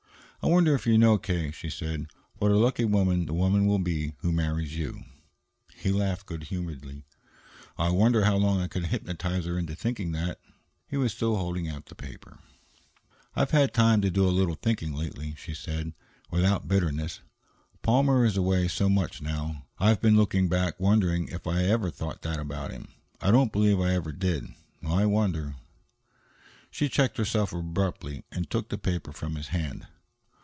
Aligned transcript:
"I 0.43 0.47
wonder 0.47 0.73
if 0.73 0.87
you 0.87 0.97
know, 0.97 1.19
K.," 1.19 1.51
she 1.51 1.69
said, 1.69 2.07
"what 2.39 2.49
a 2.49 2.57
lucky 2.57 2.83
woman 2.83 3.27
the 3.27 3.33
woman 3.35 3.67
will 3.67 3.77
be 3.77 4.15
who 4.21 4.31
marries 4.31 4.75
you?" 4.75 5.03
He 5.75 5.91
laughed 5.91 6.25
good 6.25 6.45
humoredly. 6.45 7.03
"I 7.77 7.89
wonder 7.91 8.23
how 8.25 8.37
long 8.37 8.59
I 8.59 8.67
could 8.67 8.87
hypnotize 8.87 9.45
her 9.45 9.59
into 9.59 9.75
thinking 9.75 10.13
that." 10.13 10.39
He 10.87 10.97
was 10.97 11.13
still 11.13 11.35
holding 11.35 11.69
out 11.69 11.85
the 11.85 11.93
paper. 11.93 12.39
"I've 13.35 13.51
had 13.51 13.71
time 13.71 14.01
to 14.01 14.09
do 14.09 14.25
a 14.27 14.33
little 14.33 14.55
thinking 14.55 14.95
lately," 14.95 15.35
she 15.37 15.53
said, 15.53 15.93
without 16.31 16.67
bitterness. 16.67 17.19
"Palmer 17.83 18.25
is 18.25 18.35
away 18.35 18.67
so 18.67 18.89
much 18.89 19.21
now. 19.21 19.67
I've 19.77 20.01
been 20.01 20.17
looking 20.17 20.49
back, 20.49 20.79
wondering 20.79 21.27
if 21.27 21.45
I 21.45 21.65
ever 21.65 21.91
thought 21.91 22.23
that 22.23 22.39
about 22.39 22.71
him. 22.71 22.87
I 23.21 23.29
don't 23.29 23.53
believe 23.53 23.79
I 23.79 23.93
ever 23.93 24.11
did. 24.11 24.47
I 24.83 25.05
wonder" 25.05 25.57
She 26.71 26.89
checked 26.89 27.17
herself 27.17 27.53
abruptly 27.53 28.23
and 28.31 28.49
took 28.49 28.69
the 28.69 28.79
paper 28.79 29.11
from 29.11 29.35
his 29.35 29.49
hand. 29.49 29.85